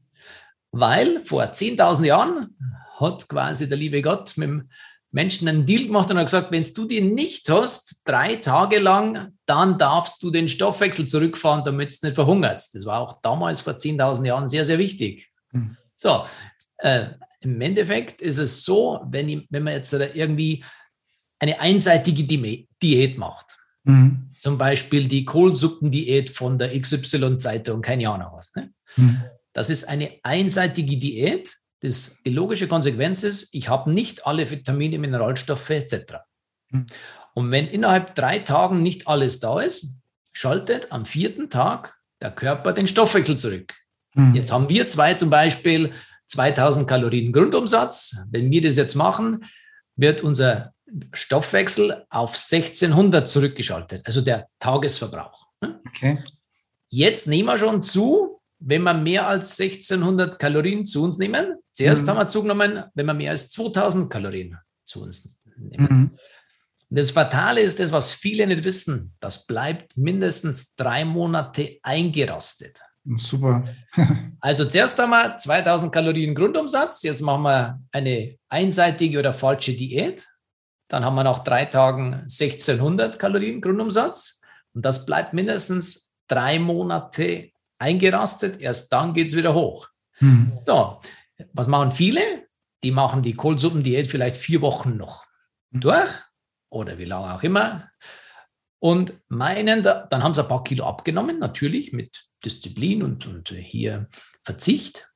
[0.71, 2.55] Weil vor 10.000 Jahren
[2.99, 4.69] hat quasi der liebe Gott mit dem
[5.11, 9.33] Menschen einen Deal gemacht und hat gesagt, wenn du die nicht hast, drei Tage lang,
[9.45, 12.63] dann darfst du den Stoffwechsel zurückfahren, damit es nicht verhungert.
[12.73, 15.31] Das war auch damals vor 10.000 Jahren sehr, sehr wichtig.
[15.51, 15.77] Mhm.
[15.95, 16.25] So,
[16.77, 17.07] äh,
[17.41, 20.63] im Endeffekt ist es so, wenn, ich, wenn man jetzt irgendwie
[21.39, 22.23] eine einseitige
[22.81, 24.29] Diät macht, mhm.
[24.39, 28.71] zum Beispiel die Kohlsuppendiät von der XY-Zeitung, keine Ahnung was, ne?
[28.97, 29.23] mhm.
[29.59, 34.97] Das ist eine einseitige Diät, das, die logische Konsequenz ist, ich habe nicht alle Vitamine,
[34.99, 36.13] Mineralstoffe etc.
[36.69, 36.85] Mhm.
[37.33, 39.97] Und wenn innerhalb drei Tagen nicht alles da ist,
[40.31, 43.73] schaltet am vierten Tag der Körper den Stoffwechsel zurück.
[44.13, 44.33] Mhm.
[44.33, 45.91] Jetzt haben wir zwei zum Beispiel
[46.27, 48.15] 2000 Kalorien Grundumsatz.
[48.31, 49.43] Wenn wir das jetzt machen,
[49.97, 50.73] wird unser
[51.11, 55.47] Stoffwechsel auf 1600 zurückgeschaltet, also der Tagesverbrauch.
[55.89, 56.23] Okay.
[56.87, 61.55] Jetzt nehmen wir schon zu, wenn wir mehr als 1600 Kalorien zu uns nehmen.
[61.71, 62.09] Zuerst mhm.
[62.09, 65.87] haben wir zugenommen, wenn wir mehr als 2000 Kalorien zu uns nehmen.
[65.89, 66.17] Mhm.
[66.91, 69.13] Das Fatale ist das, was viele nicht wissen.
[69.19, 72.81] Das bleibt mindestens drei Monate eingerastet.
[73.15, 73.63] Super.
[74.41, 77.03] also zuerst haben wir 2000 Kalorien Grundumsatz.
[77.03, 80.27] Jetzt machen wir eine einseitige oder falsche Diät.
[80.89, 84.41] Dann haben wir nach drei Tagen 1600 Kalorien Grundumsatz.
[84.73, 89.87] Und das bleibt mindestens drei Monate eingerastet, erst dann geht es wieder hoch.
[90.19, 90.57] Mhm.
[90.59, 90.99] So,
[91.53, 92.21] was machen viele?
[92.83, 95.25] Die machen die Kohlsuppendiät vielleicht vier Wochen noch
[95.71, 95.81] mhm.
[95.81, 96.11] durch
[96.69, 97.89] oder wie lange auch immer
[98.79, 104.07] und meinen, dann haben sie ein paar Kilo abgenommen, natürlich mit Disziplin und, und hier
[104.41, 105.11] Verzicht.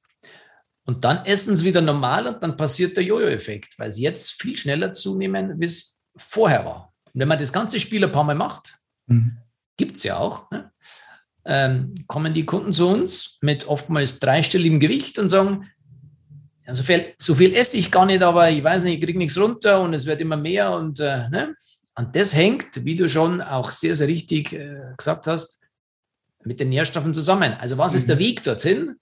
[0.86, 4.58] Und dann essen sie wieder normal und dann passiert der Jojo-Effekt, weil sie jetzt viel
[4.58, 6.94] schneller zunehmen, wie es vorher war.
[7.06, 9.38] Und wenn man das ganze Spiel ein paar Mal macht, mhm.
[9.78, 10.72] gibt es ja auch, ne?
[11.46, 15.70] Ähm, kommen die Kunden zu uns mit oftmals dreistelligem Gewicht und sagen,
[16.66, 19.18] ja, so, viel, so viel esse ich gar nicht, aber ich weiß nicht, ich kriege
[19.18, 20.72] nichts runter und es wird immer mehr.
[20.72, 21.56] Und, äh, ne?
[21.96, 25.62] und das hängt, wie du schon auch sehr, sehr richtig äh, gesagt hast,
[26.46, 27.54] mit den Nährstoffen zusammen.
[27.60, 27.98] Also was mhm.
[27.98, 28.22] ist der mhm.
[28.22, 28.96] Weg dorthin?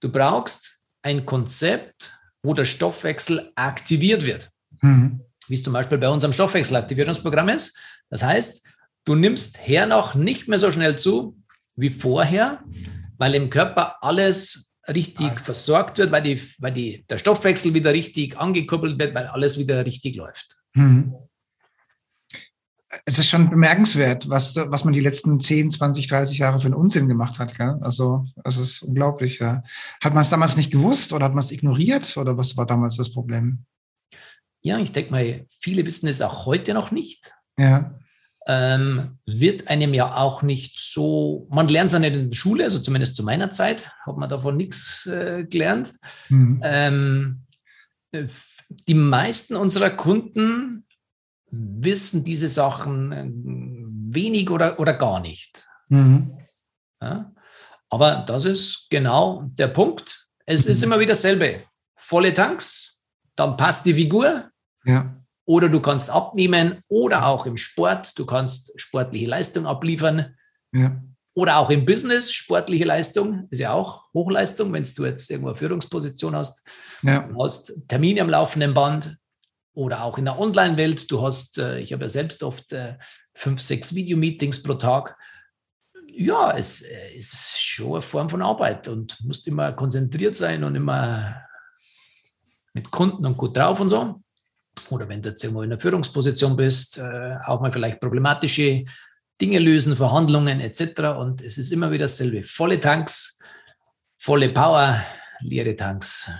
[0.00, 4.50] Du brauchst ein Konzept, wo der Stoffwechsel aktiviert wird.
[4.80, 5.20] Mhm.
[5.48, 7.76] Wie es zum Beispiel bei unserem Stoffwechselaktivierungsprogramm ist.
[8.10, 8.66] Das heißt,
[9.04, 11.37] du nimmst hernach nicht mehr so schnell zu,
[11.78, 12.62] wie vorher,
[13.16, 15.44] weil im Körper alles richtig also.
[15.44, 19.84] versorgt wird, weil, die, weil die, der Stoffwechsel wieder richtig angekuppelt wird, weil alles wieder
[19.84, 20.56] richtig läuft.
[20.74, 21.14] Mhm.
[23.04, 26.74] Es ist schon bemerkenswert, was, was man die letzten 10, 20, 30 Jahre für einen
[26.74, 27.56] Unsinn gemacht hat.
[27.56, 27.76] Gell?
[27.82, 29.38] Also, es ist unglaublich.
[29.40, 29.62] Ja.
[30.02, 32.96] Hat man es damals nicht gewusst oder hat man es ignoriert oder was war damals
[32.96, 33.64] das Problem?
[34.62, 37.30] Ja, ich denke mal, viele wissen es auch heute noch nicht.
[37.58, 37.94] Ja.
[38.48, 42.64] Ähm, wird einem ja auch nicht so, man lernt es ja nicht in der Schule,
[42.64, 45.92] also zumindest zu meiner Zeit hat man davon nichts äh, gelernt.
[46.30, 46.60] Mhm.
[46.64, 47.42] Ähm,
[48.10, 48.24] äh,
[48.88, 50.86] die meisten unserer Kunden
[51.50, 53.28] wissen diese Sachen äh,
[54.14, 55.68] wenig oder, oder gar nicht.
[55.88, 56.38] Mhm.
[57.02, 57.30] Ja?
[57.90, 60.26] Aber das ist genau der Punkt.
[60.46, 60.72] Es mhm.
[60.72, 61.64] ist immer wieder dasselbe.
[61.94, 63.04] Volle Tanks,
[63.36, 64.50] dann passt die Figur.
[64.86, 65.17] Ja
[65.48, 70.36] oder du kannst abnehmen oder auch im Sport, du kannst sportliche Leistung abliefern.
[70.74, 71.02] Ja.
[71.32, 75.56] Oder auch im Business, sportliche Leistung ist ja auch Hochleistung, wenn du jetzt irgendwo eine
[75.56, 76.66] Führungsposition hast.
[77.02, 77.20] Ja.
[77.20, 79.16] Du hast Termine am laufenden Band
[79.72, 81.10] oder auch in der Online-Welt.
[81.10, 82.98] Du hast, äh, ich habe ja selbst oft äh,
[83.34, 85.16] fünf, sechs Videomeetings pro Tag.
[86.08, 90.74] Ja, es äh, ist schon eine Form von Arbeit und musst immer konzentriert sein und
[90.74, 91.40] immer
[92.74, 94.20] mit Kunden und gut drauf und so
[94.90, 98.84] oder wenn du jetzt irgendwo in einer Führungsposition bist, äh, auch mal vielleicht problematische
[99.40, 101.00] Dinge lösen, Verhandlungen etc.
[101.18, 102.42] Und es ist immer wieder dasselbe.
[102.44, 103.38] Volle Tanks,
[104.16, 105.02] volle Power,
[105.40, 106.30] leere Tanks.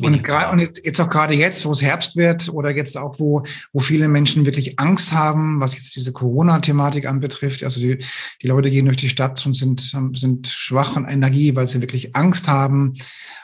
[0.00, 3.42] Und, und jetzt, jetzt auch gerade jetzt, wo es Herbst wird oder jetzt auch, wo,
[3.72, 7.64] wo viele Menschen wirklich Angst haben, was jetzt diese Corona-Thematik anbetrifft.
[7.64, 7.98] Also die,
[8.40, 12.14] die Leute gehen durch die Stadt und sind, sind schwach an Energie, weil sie wirklich
[12.14, 12.94] Angst haben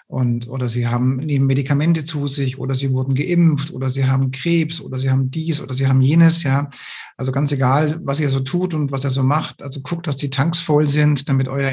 [0.06, 4.30] und oder sie haben nehmen Medikamente zu sich oder sie wurden geimpft oder sie haben
[4.30, 6.68] Krebs oder sie haben dies oder sie haben jenes, ja.
[7.16, 9.62] Also ganz egal, was ihr so tut und was ihr so macht.
[9.62, 11.70] Also guckt, dass die Tanks voll sind, damit euer,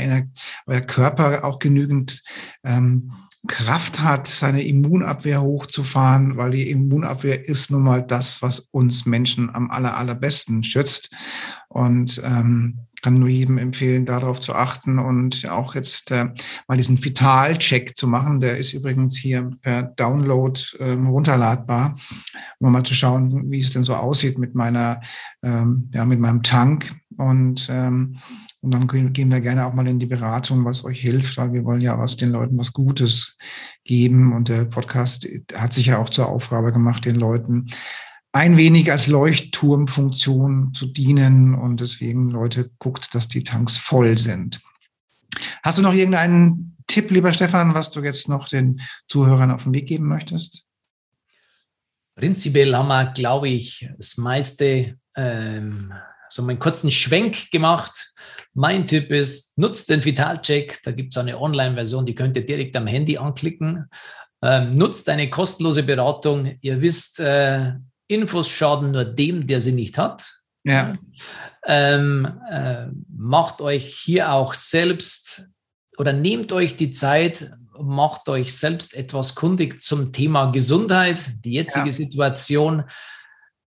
[0.65, 2.23] euer Körper auch genügend
[2.63, 3.11] ähm,
[3.47, 9.54] Kraft hat, seine Immunabwehr hochzufahren, weil die Immunabwehr ist nun mal das, was uns Menschen
[9.54, 11.10] am aller, allerbesten schützt.
[11.67, 16.25] Und ähm, kann nur jedem empfehlen, darauf zu achten und auch jetzt äh,
[16.67, 18.39] mal diesen Vital-Check zu machen.
[18.39, 21.97] Der ist übrigens hier per Download ähm, runterladbar,
[22.60, 25.01] um mal zu schauen, wie es denn so aussieht mit meiner,
[25.41, 26.93] ähm, ja, mit meinem Tank.
[27.17, 28.17] Und, ähm,
[28.62, 31.65] und dann gehen wir gerne auch mal in die Beratung, was euch hilft, weil wir
[31.65, 33.38] wollen ja aus den Leuten was Gutes
[33.84, 34.34] geben.
[34.34, 37.67] Und der Podcast hat sich ja auch zur Aufgabe gemacht, den Leuten
[38.34, 44.62] ein wenig als Leuchtturmfunktion zu dienen und deswegen Leute guckt, dass die Tanks voll sind.
[45.63, 49.74] Hast du noch irgendeinen Tipp, lieber Stefan, was du jetzt noch den Zuhörern auf den
[49.74, 50.65] Weg geben möchtest?
[52.15, 55.93] Prinzipiell haben wir, glaube ich, das meiste, ähm,
[56.31, 58.13] so einen kurzen Schwenk gemacht.
[58.53, 60.79] Mein Tipp ist, nutzt den Vitalcheck.
[60.83, 63.89] Da gibt es eine Online-Version, die könnt ihr direkt am Handy anklicken.
[64.41, 66.57] Ähm, nutzt eine kostenlose Beratung.
[66.61, 67.73] Ihr wisst, äh,
[68.07, 70.31] Infos schaden nur dem, der sie nicht hat.
[70.63, 70.97] Ja.
[71.65, 75.49] Ähm, äh, macht euch hier auch selbst
[75.97, 81.43] oder nehmt euch die Zeit, macht euch selbst etwas kundig zum Thema Gesundheit.
[81.45, 81.93] Die jetzige ja.
[81.93, 82.83] Situation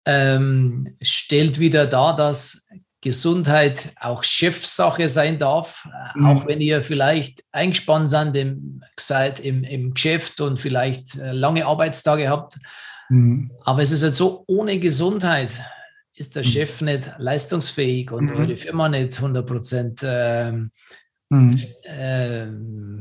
[0.07, 2.69] ähm, stellt wieder dar, dass
[3.05, 6.27] Gesundheit auch Chefsache sein darf, mhm.
[6.27, 11.67] auch wenn ihr vielleicht eingespannt seid im, seid im, im Geschäft und vielleicht äh, lange
[11.67, 12.55] Arbeitstage habt.
[13.11, 13.53] Mhm.
[13.63, 15.61] Aber es ist halt so, ohne Gesundheit
[16.17, 16.49] ist der mhm.
[16.49, 18.37] Chef nicht leistungsfähig und mhm.
[18.37, 20.53] eure Firma nicht 100 Prozent äh,
[21.31, 21.61] mhm.
[21.83, 22.47] äh,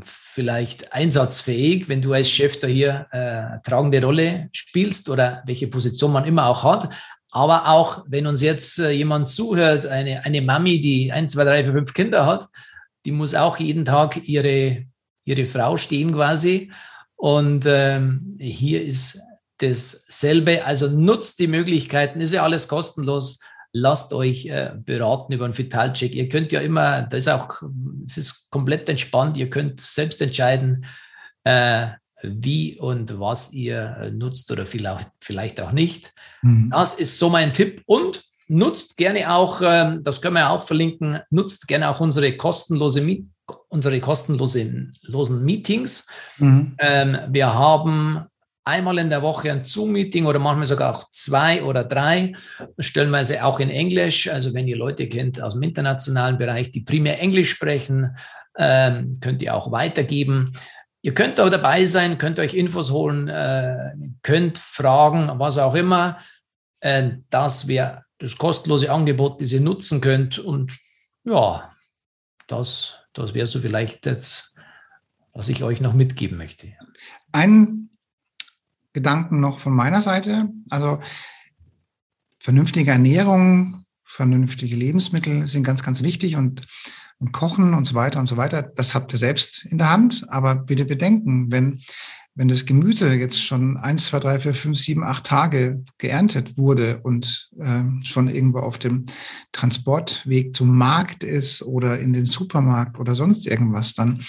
[0.04, 6.12] vielleicht einsatzfähig, wenn du als Chef da hier äh, tragende Rolle spielst oder welche Position
[6.12, 6.90] man immer auch hat.
[7.32, 11.64] Aber auch, wenn uns jetzt äh, jemand zuhört, eine, eine Mami, die ein, zwei, drei,
[11.64, 12.46] vier, fünf Kinder hat,
[13.06, 14.86] die muss auch jeden Tag ihre,
[15.26, 16.72] ihre Frau stehen quasi.
[17.16, 19.20] Und ähm, hier ist
[19.58, 20.66] dasselbe.
[20.66, 23.40] Also nutzt die Möglichkeiten, ist ja alles kostenlos.
[23.74, 26.14] Lasst euch äh, beraten über einen Vitalcheck.
[26.14, 27.62] Ihr könnt ja immer, da ist auch,
[28.06, 29.36] es ist komplett entspannt.
[29.36, 30.86] Ihr könnt selbst entscheiden,
[31.44, 31.88] äh,
[32.22, 36.12] wie und was ihr äh, nutzt oder vielleicht, vielleicht auch nicht.
[36.42, 36.70] Mhm.
[36.72, 37.82] Das ist so mein Tipp.
[37.86, 43.26] Und nutzt gerne auch, ähm, das können wir auch verlinken, nutzt gerne auch unsere kostenlose
[43.68, 44.94] unsere kostenlosen
[45.44, 46.08] Meetings.
[46.38, 46.76] Mhm.
[46.80, 48.26] Ähm, wir haben
[48.63, 52.34] einmal in der Woche ein Zoom-Meeting oder manchmal sogar auch zwei oder drei,
[52.80, 54.30] stellenweise auch in Englisch.
[54.30, 58.16] Also wenn ihr Leute kennt aus dem internationalen Bereich, die primär Englisch sprechen,
[58.57, 60.53] ähm, könnt ihr auch weitergeben.
[61.01, 66.18] Ihr könnt auch dabei sein, könnt euch Infos holen, äh, könnt fragen, was auch immer.
[66.80, 70.39] Äh, das wäre das kostenlose Angebot, das ihr nutzen könnt.
[70.39, 70.78] Und
[71.26, 71.74] ja,
[72.47, 74.55] das, das wäre so vielleicht jetzt,
[75.34, 76.72] was ich euch noch mitgeben möchte.
[77.34, 77.89] Ein
[78.94, 80.50] Gedanken noch von meiner Seite.
[80.70, 81.00] Also
[82.39, 86.62] vernünftige Ernährung, vernünftige Lebensmittel sind ganz, ganz wichtig und,
[87.18, 90.26] und Kochen und so weiter und so weiter, das habt ihr selbst in der Hand.
[90.30, 91.82] Aber bitte bedenken, wenn,
[92.36, 97.00] wenn das Gemüse jetzt schon eins, zwei, drei, vier, fünf, sieben, acht Tage geerntet wurde
[97.04, 99.06] und äh, schon irgendwo auf dem
[99.52, 104.22] Transportweg zum Markt ist oder in den Supermarkt oder sonst irgendwas, dann,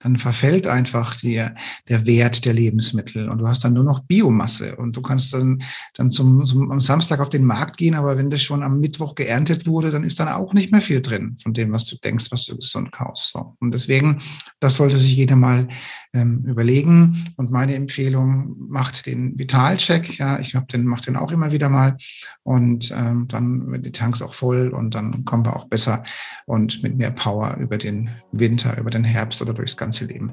[0.00, 1.46] dann verfällt einfach die,
[1.88, 5.62] der Wert der Lebensmittel und du hast dann nur noch Biomasse und du kannst dann,
[5.94, 9.14] dann zum, zum, am Samstag auf den Markt gehen, aber wenn das schon am Mittwoch
[9.14, 12.26] geerntet wurde, dann ist dann auch nicht mehr viel drin von dem, was du denkst,
[12.30, 13.30] was du gesund kaufst.
[13.30, 13.56] So.
[13.60, 14.18] Und deswegen,
[14.58, 15.68] das sollte sich jeder mal
[16.14, 17.24] ähm, überlegen.
[17.36, 20.18] Und meine Empfehlung, macht den Vitalcheck.
[20.18, 21.96] Ja, ich habe den, mache den auch immer wieder mal.
[22.42, 26.02] Und ähm, dann werden die Tanks auch voll und dann kommen wir auch besser
[26.46, 30.32] und mit mehr Power über den Winter, über den Herbst oder durchs ganze Leben.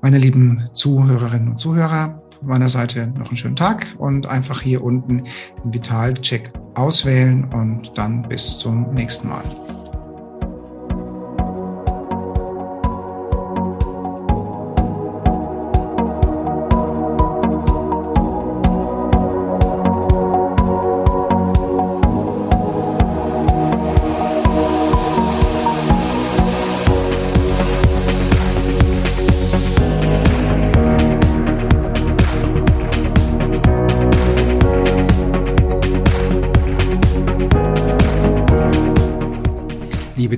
[0.00, 4.82] Meine lieben Zuhörerinnen und Zuhörer, von meiner Seite noch einen schönen Tag und einfach hier
[4.82, 5.22] unten
[5.64, 9.44] den Vitalcheck auswählen und dann bis zum nächsten Mal.